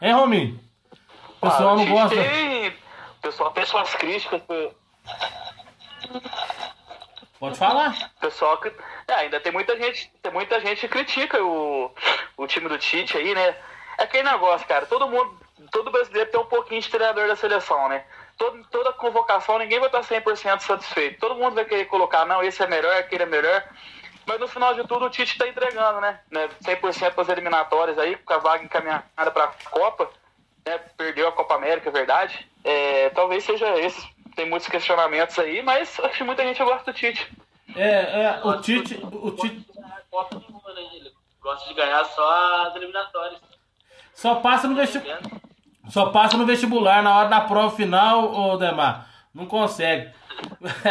Hein, 0.00 0.12
Rominho? 0.14 0.60
O 1.40 1.48
pessoal 1.48 1.70
Ah, 1.70 1.76
não 1.76 1.84
Tite 1.84 1.90
gosta. 1.92 2.16
tem- 2.16 2.68
O 2.68 3.20
pessoal 3.22 3.50
tem 3.50 3.66
suas 3.66 3.94
críticas. 3.94 4.42
pro- 4.42 4.74
Pode 7.38 7.58
falar. 7.58 8.10
pessoal 8.20 8.58
que. 8.58 8.68
É, 9.08 9.14
ainda 9.14 9.40
tem 9.40 9.52
muita 9.52 9.76
gente, 9.76 10.10
tem 10.22 10.32
muita 10.32 10.58
gente 10.60 10.80
que 10.80 10.88
critica 10.88 11.42
o, 11.42 11.90
o 12.36 12.46
time 12.46 12.68
do 12.68 12.78
Tite 12.78 13.16
aí, 13.16 13.34
né? 13.34 13.54
É 13.98 14.04
aquele 14.04 14.22
negócio, 14.30 14.66
cara, 14.66 14.86
todo 14.86 15.08
mundo, 15.08 15.38
todo 15.70 15.90
brasileiro 15.90 16.30
tem 16.30 16.40
um 16.40 16.46
pouquinho 16.46 16.80
de 16.80 16.88
treinador 16.88 17.26
da 17.28 17.36
seleção, 17.36 17.88
né? 17.88 18.04
Todo, 18.36 18.64
toda 18.70 18.92
convocação, 18.92 19.58
ninguém 19.58 19.78
vai 19.78 19.88
estar 19.88 20.02
100% 20.02 20.60
satisfeito. 20.60 21.20
Todo 21.20 21.34
mundo 21.34 21.54
vai 21.54 21.64
querer 21.64 21.84
colocar, 21.86 22.24
não, 22.24 22.42
esse 22.42 22.62
é 22.62 22.66
melhor, 22.66 22.94
aquele 22.96 23.24
é 23.24 23.26
melhor. 23.26 23.64
Mas 24.26 24.40
no 24.40 24.48
final 24.48 24.74
de 24.74 24.86
tudo, 24.86 25.06
o 25.06 25.10
Tite 25.10 25.36
tá 25.36 25.48
entregando, 25.48 26.00
né? 26.00 26.20
né? 26.30 26.48
100% 26.62 27.14
das 27.14 27.28
eliminatórias 27.28 27.98
aí, 27.98 28.16
com 28.16 28.32
a 28.32 28.38
vaga 28.38 28.64
encaminhada 28.64 29.30
pra 29.32 29.52
Copa. 29.70 30.10
Né? 30.66 30.78
Perdeu 30.96 31.28
a 31.28 31.32
Copa 31.32 31.54
América, 31.54 31.88
é 31.88 31.92
verdade. 31.92 32.48
É, 32.64 33.10
talvez 33.10 33.44
seja 33.44 33.78
esse. 33.78 34.08
Tem 34.36 34.48
muitos 34.48 34.68
questionamentos 34.68 35.38
aí, 35.38 35.62
mas 35.62 35.98
acho 36.00 36.18
que 36.18 36.24
muita 36.24 36.44
gente 36.44 36.62
gosta 36.62 36.92
do 36.92 36.96
Tite. 36.96 37.30
É, 37.74 38.22
é, 38.22 38.40
o 38.44 38.60
Tite. 38.60 39.00
O 39.02 39.32
Tite 39.32 39.66
Copa 40.10 40.36
nenhuma, 40.36 40.72
né? 40.74 40.82
Ele 40.94 41.12
gosta 41.40 41.68
de 41.68 41.74
ganhar 41.74 42.04
só 42.04 42.66
as 42.66 42.76
eliminatórias. 42.76 43.40
só 44.14 44.36
passa 44.36 44.66
no 44.66 44.74
vestibular. 44.74 45.20
Só 45.90 46.10
passa 46.10 46.36
no 46.36 46.46
vestibular 46.46 47.02
na 47.02 47.16
hora 47.16 47.28
da 47.28 47.40
prova 47.40 47.74
final, 47.74 48.32
ô 48.32 48.56
Demar. 48.56 49.08
Não 49.34 49.46
consegue. 49.46 50.10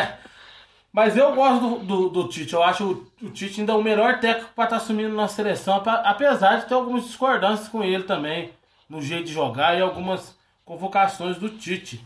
Mas 0.91 1.15
eu 1.15 1.33
gosto 1.35 1.59
do, 1.61 1.85
do, 1.85 2.09
do 2.09 2.27
Tite. 2.27 2.53
Eu 2.53 2.63
acho 2.63 3.07
o, 3.21 3.25
o 3.27 3.29
Tite 3.29 3.59
ainda 3.61 3.75
o 3.75 3.83
melhor 3.83 4.19
técnico 4.19 4.51
para 4.55 4.63
estar 4.65 4.77
assumindo 4.77 5.15
na 5.15 5.27
seleção, 5.27 5.75
apa- 5.75 6.01
apesar 6.03 6.57
de 6.57 6.65
ter 6.65 6.73
algumas 6.73 7.05
discordâncias 7.05 7.67
com 7.69 7.83
ele 7.83 8.03
também, 8.03 8.51
no 8.89 9.01
jeito 9.01 9.25
de 9.27 9.33
jogar 9.33 9.77
e 9.77 9.81
algumas 9.81 10.35
convocações 10.65 11.37
do 11.37 11.49
Tite. 11.49 12.03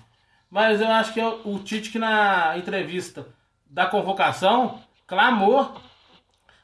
Mas 0.51 0.81
eu 0.81 0.87
acho 0.91 1.13
que 1.13 1.19
é 1.19 1.27
o 1.27 1.59
Tite 1.59 1.89
que 1.89 1.97
na 1.99 2.57
entrevista 2.57 3.25
da 3.65 3.85
convocação 3.85 4.79
clamou 5.07 5.75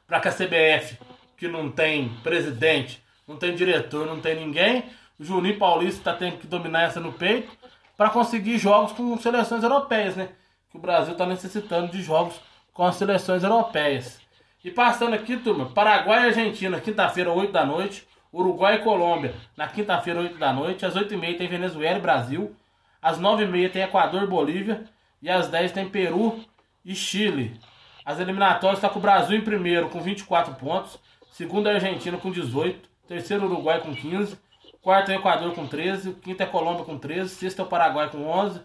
para 0.06 0.20
que 0.20 0.28
a 0.28 0.32
CBF, 0.32 0.98
que 1.36 1.48
não 1.48 1.70
tem 1.70 2.08
presidente, 2.22 3.02
não 3.26 3.36
tem 3.36 3.54
diretor, 3.54 4.06
não 4.06 4.20
tem 4.20 4.36
ninguém, 4.36 4.80
o 4.80 4.84
Juninho 5.24 5.58
Paulista 5.58 6.10
tá 6.12 6.16
tendo 6.16 6.38
que 6.38 6.46
dominar 6.46 6.82
essa 6.82 6.98
no 6.98 7.12
peito 7.12 7.50
para 7.96 8.08
conseguir 8.08 8.56
jogos 8.56 8.92
com 8.92 9.16
seleções 9.18 9.62
europeias, 9.62 10.16
né? 10.16 10.30
Que 10.70 10.78
o 10.78 10.80
Brasil 10.80 11.12
está 11.12 11.26
necessitando 11.26 11.92
de 11.92 12.02
jogos 12.02 12.40
com 12.72 12.84
as 12.84 12.96
seleções 12.96 13.42
europeias. 13.42 14.18
E 14.64 14.70
passando 14.70 15.14
aqui, 15.14 15.36
turma, 15.36 15.66
Paraguai 15.66 16.22
e 16.22 16.26
Argentina, 16.28 16.80
quinta-feira, 16.80 17.30
8 17.30 17.52
da 17.52 17.64
noite. 17.64 18.08
Uruguai 18.32 18.76
e 18.76 18.78
Colômbia, 18.78 19.34
na 19.56 19.66
quinta-feira, 19.66 20.20
8 20.20 20.38
da 20.38 20.52
noite. 20.52 20.86
Às 20.86 20.94
8h30 20.94 21.38
tem 21.38 21.48
Venezuela 21.48 21.98
e 21.98 22.02
Brasil. 22.02 22.54
Às 23.02 23.18
9h30 23.18 23.72
tem 23.72 23.82
Equador 23.82 24.22
e 24.22 24.26
Bolívia. 24.26 24.84
E 25.20 25.28
às 25.28 25.48
10 25.48 25.72
tem 25.72 25.88
Peru 25.88 26.40
e 26.84 26.94
Chile. 26.94 27.60
As 28.04 28.18
eliminatórias 28.20 28.78
está 28.78 28.88
com 28.88 28.98
o 28.98 29.02
Brasil 29.02 29.36
em 29.36 29.42
primeiro 29.42 29.88
com 29.88 30.00
24 30.00 30.54
pontos. 30.54 30.98
Segundo 31.32 31.66
a 31.66 31.72
Argentina 31.72 32.16
com 32.16 32.30
18. 32.30 32.88
Terceiro 33.08 33.46
Uruguai 33.46 33.80
com 33.80 33.94
15. 33.94 34.38
Quarto 34.82 35.10
é 35.10 35.16
o 35.16 35.18
Equador 35.18 35.54
com 35.54 35.66
13. 35.66 36.14
Quinto 36.14 36.42
é 36.42 36.46
Colômbia 36.46 36.84
com 36.84 36.98
13. 36.98 37.28
Sexto 37.28 37.60
é 37.60 37.64
o 37.64 37.68
Paraguai 37.68 38.08
com 38.08 38.26
11. 38.26 38.62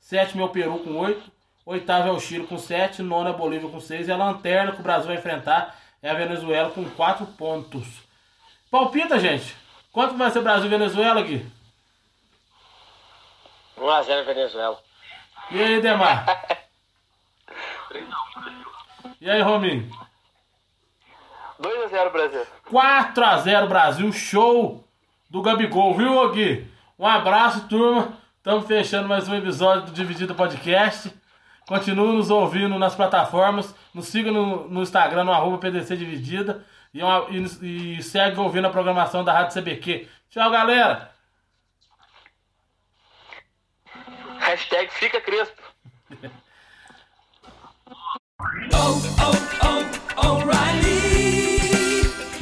Sétimo 0.00 0.42
é 0.42 0.44
o 0.46 0.48
Peru 0.48 0.78
com 0.80 0.96
8. 0.96 1.32
Oitavo 1.64 2.08
é 2.08 2.12
o 2.12 2.20
Chile 2.20 2.46
com 2.46 2.58
7. 2.58 3.02
Nono 3.02 3.28
é 3.28 3.32
a 3.32 3.36
Bolívia 3.36 3.70
com 3.70 3.80
6. 3.80 4.08
E 4.08 4.12
a 4.12 4.16
lanterna 4.16 4.72
que 4.72 4.80
o 4.80 4.82
Brasil 4.82 5.06
vai 5.06 5.16
enfrentar 5.16 5.76
é 6.02 6.10
a 6.10 6.14
Venezuela 6.14 6.70
com 6.70 6.84
4 6.90 7.24
pontos. 7.26 8.02
Palpita, 8.70 9.18
gente. 9.20 9.56
Quanto 9.92 10.16
vai 10.16 10.30
ser 10.30 10.40
Brasil 10.40 10.66
e 10.66 10.70
Venezuela, 10.70 11.22
Gui? 11.22 11.46
1x0 13.78 14.24
Venezuela. 14.24 14.78
E 15.50 15.62
aí, 15.62 15.80
Demar? 15.80 16.26
E 19.20 19.30
aí, 19.30 19.40
Rominho? 19.40 19.90
2x0 21.58 22.12
Brasil. 22.12 22.46
4x0 22.70 23.68
Brasil, 23.68 24.12
show 24.12 24.84
do 25.34 25.42
Gabigol, 25.42 25.96
viu, 25.96 26.30
Gui? 26.30 26.64
Um 26.96 27.04
abraço, 27.04 27.66
turma. 27.66 28.16
Estamos 28.36 28.68
fechando 28.68 29.08
mais 29.08 29.28
um 29.28 29.34
episódio 29.34 29.86
do 29.86 29.90
Dividido 29.90 30.32
Podcast. 30.32 31.12
Continue 31.66 32.14
nos 32.14 32.30
ouvindo 32.30 32.78
nas 32.78 32.94
plataformas. 32.94 33.74
Nos 33.92 34.06
siga 34.06 34.30
no, 34.30 34.68
no 34.68 34.80
Instagram, 34.80 35.24
no 35.24 35.32
arroba 35.32 35.58
PDC 35.58 35.96
Dividida. 35.96 36.64
E, 36.94 37.02
uma- 37.02 37.26
e- 37.30 37.96
e 37.98 38.02
segue 38.04 38.38
ouvindo 38.38 38.68
a 38.68 38.70
programação 38.70 39.24
da 39.24 39.32
Rádio 39.32 39.60
CBQ. 39.60 40.06
Tchau, 40.30 40.48
galera! 40.52 41.10
Hashtag 44.38 44.88
fica 44.92 45.20
crespo. 45.20 45.60